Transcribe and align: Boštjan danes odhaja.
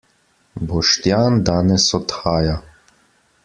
Boštjan 0.71 1.35
danes 1.49 1.87
odhaja. 1.99 2.57